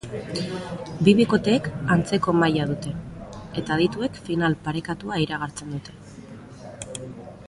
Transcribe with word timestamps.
Bi 1.07 1.11
bikoteek 1.17 1.67
antzeko 1.95 2.33
maila 2.43 2.65
dute 2.71 2.93
eta 3.61 3.77
adituek 3.77 4.17
final 4.31 4.57
parekatua 4.69 5.21
ifragartzen 5.27 5.77
dute. 5.77 7.15